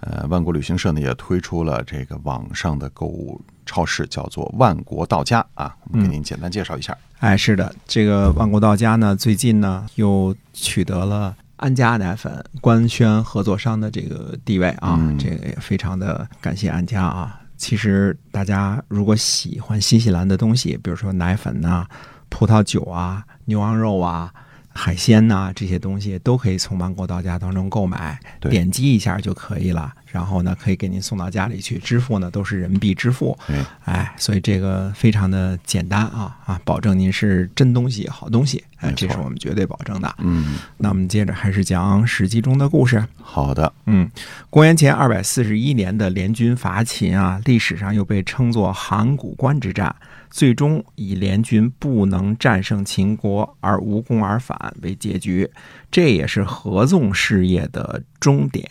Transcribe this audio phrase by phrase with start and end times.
[0.00, 5.74] 呃，万国旅行社呢也推出了这个网上的购物超市，叫做万国到家啊。
[5.90, 6.96] 我们给您简单介绍一下。
[7.20, 17.40] 哎，是的，这个万国到家呢，最近呢又取得了安佳奶粉官宣合作商的这个地位啊，嗯这个也非常的感谢安佳啊。
[17.56, 21.86] 其实大家如果喜欢新西兰的东西，比如说奶粉呐、
[22.28, 24.30] 葡萄酒啊、牛羊肉啊、
[24.76, 29.92] 海鲜呐、这些东西，都可以从芒果到家当中购买，点击一下就可以了。
[30.12, 33.36] 然后呢，可以给您送到家里去，支付呢都是人民币支付。
[33.46, 40.14] 对，哎，所以这个非常的简单啊啊，保证您是真东西、好东西，哎，这是我们绝对保证的。
[40.18, 43.04] 嗯，那我们接着还是讲《史记》中的故事。
[43.20, 44.10] 好的，嗯，
[44.48, 49.94] 公元前二百四十一年的联军伐秦啊，历史上又被称作函谷关之战，
[50.36, 55.50] 最终以联军不能战胜秦国而无功而返为结局，
[55.90, 58.68] 这也是合纵事业的终点。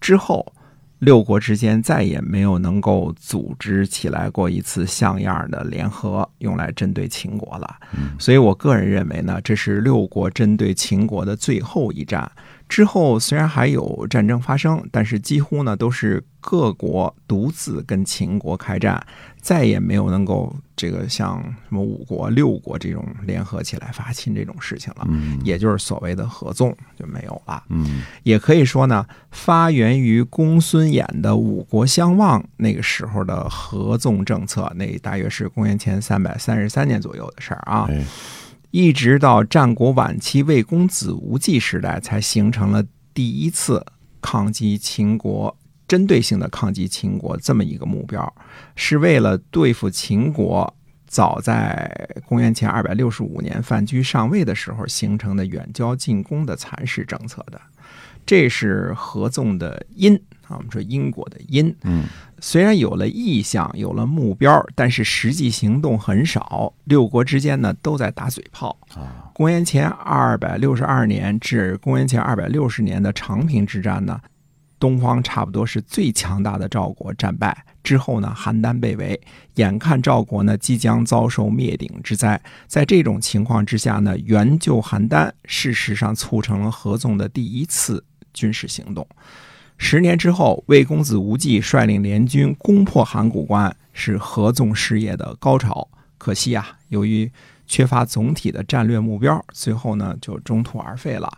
[0.00, 0.52] 之后，
[0.98, 7.76] 六国之间再也没有能够组织起来过一次像样的联合，用来针对秦国了。
[8.18, 12.28] 所以我个人认为呢，这是六国针对秦国的最后一战。
[12.68, 19.04] 之后虽然还有战争发生，但是几乎呢都是各国独自跟秦国开战，
[19.40, 25.06] 再也没有能够这个像什么五国、六国这种联合起来伐秦这种事情了。
[25.08, 27.62] 嗯也就是所谓的合纵就没有了。
[27.68, 37.86] 嗯也可以说呢，发源于公孙衍的五国相望那个时候的合纵政策，那大约是公元前三百三十三年左右的事儿啊。
[37.88, 38.04] 哎，
[38.74, 43.86] 一直到战国晚期魏公子无忌时代，才形成了第一次
[44.20, 45.56] 抗击秦国。
[45.86, 48.34] 针对性的抗击秦国这么一个目标，
[48.74, 50.74] 是为了对付秦国。
[51.06, 51.88] 早在
[52.26, 57.60] 公元前二百六十五年范雎上位的时候形成的远交近攻的蚕食政策的，
[58.26, 60.56] 这是合纵的因啊。
[60.56, 62.04] 我们说因果的因，嗯
[62.40, 66.72] 虽然有了意向，有了目标，但是实际行动很少。
[66.84, 68.76] 六国之间呢都在打嘴炮。
[68.94, 74.20] 啊，公元前二百六十二年至公元前二百六十年的长平之战呢，
[74.78, 79.18] 东方差不多是最强大的赵国战败之后呢，邯郸被围，
[79.54, 82.40] 眼看赵国呢即将遭受灭顶之灾。
[82.66, 89.06] 在这种情况之下呢，援救邯郸，事实上促成了合纵的第一次军事行动。
[89.76, 95.88] 十年之后，魏公子无忌率领联军攻破函谷关，是合纵事业的高潮。
[96.16, 97.30] 可惜啊，由于
[97.66, 101.30] 缺乏总体的战略目标，最后呢就中途而废了。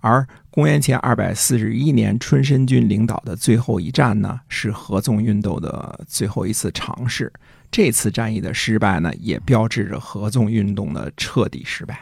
[0.00, 7.32] 而公元前二百四十一年，春申君领导的最后一战呢，是合纵运动的最后一次尝试。
[7.70, 11.98] 这次战役的失败呢，也标志着合纵运动的彻底失败。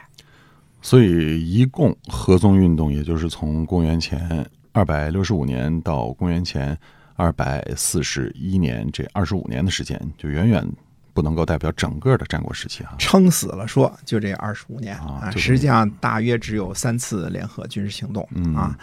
[0.82, 6.76] 所以一共合纵运动，也就是从公元前二百六十五年到公元前
[7.14, 10.62] 二百四十一年这二十五年的时间，就远远
[11.14, 12.94] 不能够代表整个的战国时期啊。
[12.98, 18.78] 撑死了说，就这二十五年啊，实际上大约只有三次联合军事行动嗯啊。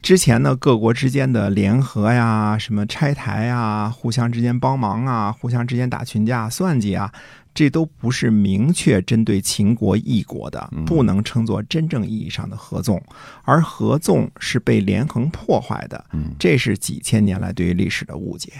[0.00, 7.10] 之前呢，各国之间的联合呀、什么拆台呀、互相之间帮忙啊、互相之间打群架、算计啊，
[7.54, 13.00] 这都不是明确针对秦国一国的，不能称作真正意义上的合纵。
[13.44, 18.52] 而合纵是被连横破坏的，嗯这是几千年来对于历史的误解。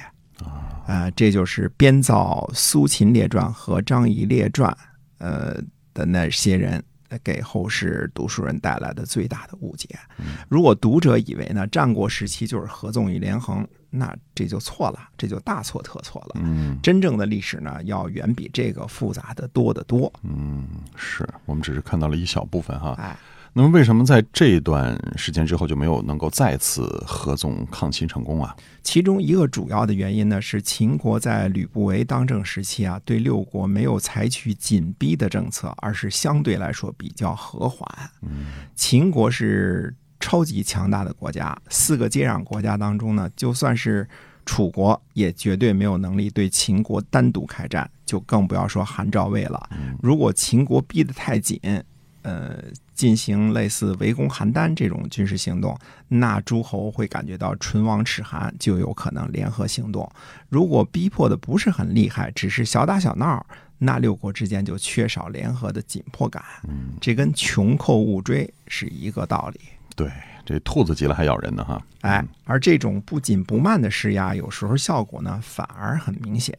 [0.87, 4.71] 啊，这就是编造《苏秦列传》和《张仪列传》
[5.19, 5.61] 呃
[5.93, 6.83] 的那些人
[7.23, 9.89] 给后世读书人带来的最大的误解。
[10.49, 13.67] 如果读者以为呢战国时期就是合纵与连横，
[13.97, 16.41] 那这就错了，这就大错特错了。
[16.43, 20.13] 嗯真正的历史呢，要远比这个复杂的多得多。
[20.23, 20.67] 嗯，
[20.97, 22.95] 是我们只是看到了一小部分哈。
[22.99, 23.17] 哎，
[23.53, 28.55] 那么为什么在这一段时间之后就没有能够再次合纵抗秦成功啊？
[28.83, 37.89] 其中一个主要的原因呢，是秦国在吕不韦当政时期啊，对六国没有采取紧逼的政策，而是相对来说比较和缓。
[38.75, 44.09] 秦国是超级强大的国家，四个接壤国家当中呢，就算是
[44.47, 49.69] 楚国，也绝对没有能力对秦国单独开战，就更不要说韩赵魏了。
[50.01, 51.61] 如果秦国逼得太紧，
[52.23, 52.57] 呃，
[52.95, 55.79] 进行类似围攻邯郸这种军事行动，
[56.09, 60.11] 那诸侯会感觉到唇亡齿寒，就有可能联合行动。
[60.49, 63.45] 如果逼迫的不是很厉害，只是小打小闹，
[63.77, 66.43] 那六国之间就缺少联合的紧迫感。
[66.67, 69.61] 嗯，这跟穷寇勿追是一个道理。
[69.97, 70.11] 对，
[70.45, 71.81] 这兔子急了还咬人呢哈。
[72.01, 76.57] 哎，而这种不紧不慢的施压，有时候效果呢反而很明显。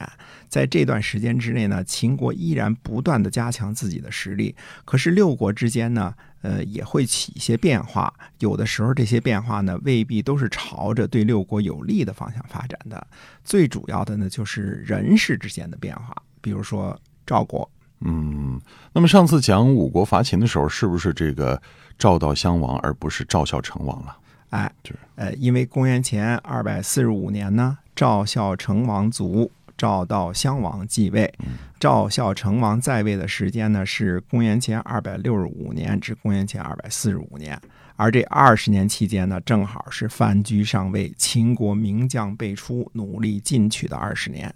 [0.48, 4.56] 在这段时间之内呢，秦国依然不断的加强自己的实力，
[4.86, 8.14] 可是六国之间呢，呃，也会起一些变化。
[8.40, 13.06] 有的时候这些变化呢，未必都是朝着对六国有利的方向发展的。
[13.44, 17.70] 最主要的呢，就是人事之间的变化，比如说赵国。
[18.02, 18.60] 嗯，
[18.94, 21.62] 那么上次讲五国伐秦的时候，是不是这个
[21.98, 24.16] 赵悼襄王，而不是赵孝成王了？
[24.52, 31.34] 哎，就是呃，因为公元前二百四十五年呢，赵孝成王卒，赵悼襄王继位。
[31.80, 37.60] 赵孝成王在位的时间呢是公元前二百六十五年至公元前二百四十五年，
[37.96, 44.54] 而这二十年期间呢，正好是范雎上位、秦国名将辈出、努力进取的二十年。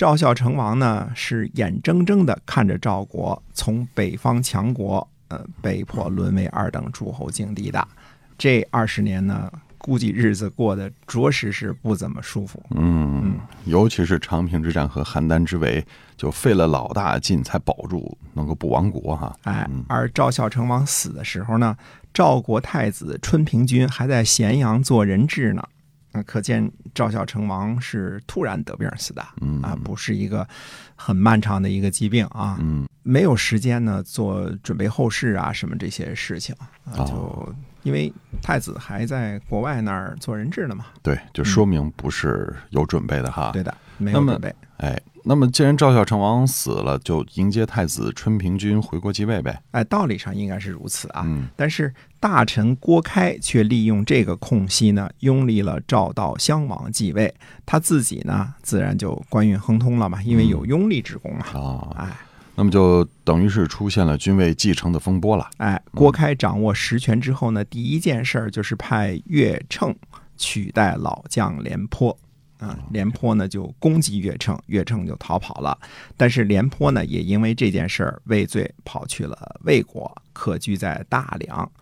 [0.00, 7.86] 赵孝成王呢是眼睁睁地看着赵国从北方强国，呃，被迫沦为二等诸侯境地的。
[8.38, 12.62] 这二十年呢，估计日子过得着实是不怎么舒服。
[12.70, 15.86] 嗯，尤其是长平之战和邯郸之围，
[16.16, 19.36] 就费了老大劲才保住，能够不亡国哈。
[19.42, 21.76] 哎，而赵孝成王死的时候呢，
[22.14, 25.62] 赵国太子春平君还在咸阳做人质呢。
[26.12, 30.46] 啊，可见赵孝成王是突然得病死的，嗯啊，不是一个
[30.94, 36.54] 很漫长的一个疾病啊，嗯没有时间呢做准备后事啊什么这些事情
[36.84, 43.50] 啊，哦就因为太子还在国外那儿做人质呢嘛，对，就说明不是有准备的哈。
[43.52, 44.54] 对的，没有准备。
[44.76, 49.62] 哎，那么既然赵孝成王死了，就迎接太子春平君回国继位呗。
[49.72, 57.34] 哎，道理上应该是如此啊，嗯但是大臣郭开却利用这个空隙呢，拥立了赵悼襄王继位，
[57.64, 61.46] 他自己呢，自然就官运亨通了嘛，因为有拥立之功嘛。
[61.58, 62.16] 啊，哎
[62.56, 65.48] 那么就等于是出现了君位继承的风波了。
[65.56, 69.94] 哎，郭开掌握实权之后呢，第一件事儿就是派岳称
[70.36, 72.14] 取代老将廉颇。
[72.60, 75.76] 啊，廉颇呢就攻击岳称，岳称就逃跑了。
[76.16, 81.72] 但是廉颇呢也因为这件事儿畏罪，跑去了魏国，客居在大梁。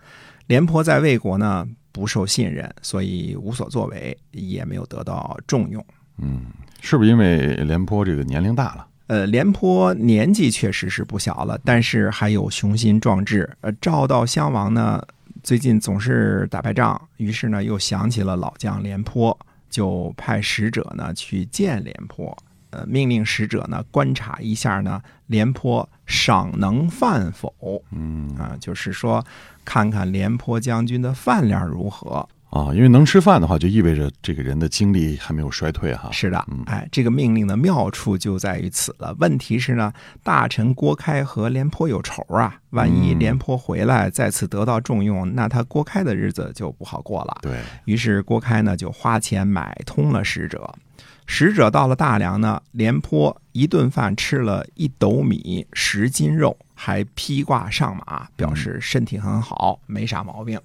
[0.46, 5.84] 廉颇在魏国呢不受信任，所以无所作为，也没有得到重用。
[6.18, 6.46] 嗯，
[6.80, 8.86] 是不是因为廉颇这个年龄大了？
[9.08, 13.50] 呃，廉颇年纪确实是不小了，但是还有雄心壮志。
[13.62, 15.02] 呃，赵悼襄王呢，
[15.42, 19.36] 最近总是打败仗，于是呢又想起了老将廉颇，
[19.68, 22.36] 就派使者呢去见廉颇。
[22.70, 29.24] 呃，命令使者呢观察一下呢廉颇赏能饭否嗯啊，就是说
[29.64, 32.28] 看看廉颇将军的饭量如何。
[32.50, 36.10] 啊，因为能吃饭的话，就意味着这个人的精力还没有衰退哈。
[36.10, 39.14] 是的嗯，哎，这个命令的妙处就在于此了。
[39.18, 39.92] 问题是呢，
[40.22, 47.36] 大臣郭开和廉颇有仇啊，万一嗯廉颇回来再次得到重用，那他郭开的日子就不好过了。
[47.42, 50.74] 对，于是郭开呢就花钱买通了使者。
[51.26, 60.58] 使者到了大梁呢，廉颇一顿饭吃了一斗米、十斤肉，还披挂上马，表示身体很好，没啥毛病。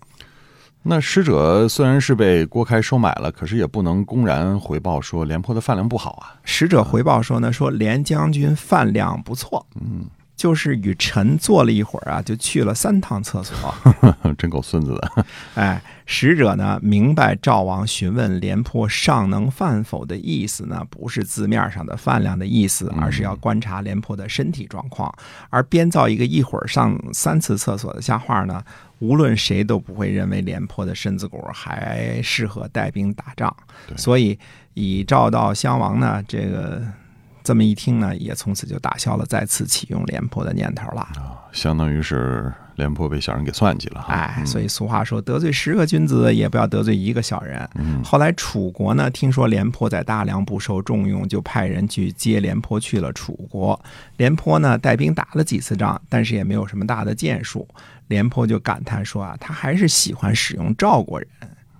[0.86, 6.36] 那使者虽然是被郭开收买了，可是也不能公然回报说廉颇的饭量不好啊。
[6.44, 13.74] 使者回报说呢，说廉将军饭量不错，嗯，就是与臣坐了一会儿啊，就去了三趟厕所。
[14.38, 15.26] 真够孙子的。
[15.56, 25.14] 哎，使者呢明白赵王询问廉颇尚能饭否的意思呢，不是字面上的饭量的意思，而是要观察廉颇的身体状况。
[25.50, 28.62] 而编造一个一会儿上三次厕所的瞎话呢，
[29.00, 33.56] 无论谁都不会认为廉颇的身子骨还适合带兵打仗。
[33.96, 34.38] 所以
[34.74, 36.82] 以赵悼襄王呢，这个
[37.44, 41.02] 这么一听呢，也从此就打消了再次启用廉颇的念头了。
[41.02, 44.14] 啊，相当于是廉颇被小人给算计了哈。
[44.14, 47.70] 哎，所以俗话说，得罪十个君子，也不要得罪一个小人。
[47.76, 53.80] 嗯后来楚国呢，听说廉颇在大梁不受重用，就派人去接廉颇去了楚国。
[54.18, 57.68] 廉颇呢，带兵打了几次仗，但是也没有什么大的建树。
[58.08, 61.28] 廉颇就感叹说啊，他还是喜欢使用赵国人，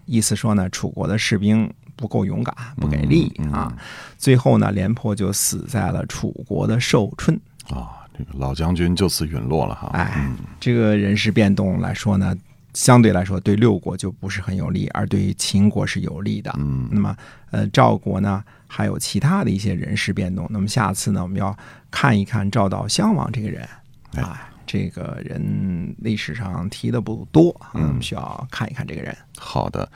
[0.06, 3.76] 意思说呢，楚国的士兵不够勇敢，不给力嗯啊。
[4.18, 7.40] 最后呢，廉颇就死在了楚国的寿春。
[7.70, 9.90] 啊，这个老将军就此陨落了哈。
[9.94, 12.36] 哎，这个人事变动来说呢，
[12.74, 16.54] 相对来说对六国就不是很有利，而对于秦国是有利的。
[16.58, 17.16] 嗯那么，
[17.52, 20.46] 呃，赵国呢还有其他的一些人事变动。
[20.50, 21.56] 那么下次呢，我们要
[21.90, 23.68] 看一看赵悼襄王这个人
[24.16, 29.16] 哎啊，这个人历史上提的不多，嗯我们需要看一看这个人。
[29.38, 29.88] 好的。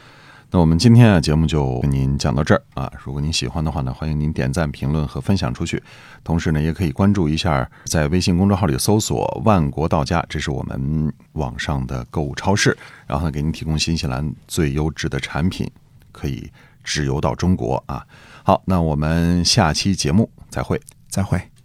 [0.50, 2.90] 那我们今天啊节目就跟您讲到这儿啊。
[3.04, 5.84] 如果您喜欢的话呢，欢迎您点赞、评论和分享出去。
[6.24, 15.70] 同时呢，也可以关注一下，在微信公众号里搜索“万国到家”，这是我们网上的购物超市，然后呢，给您提供新西兰最优质的产品，
[16.14, 16.50] 可以
[16.82, 18.06] 直邮到中国啊。
[18.44, 20.80] 好，那我们下期节目再会。
[21.10, 21.57] 再会。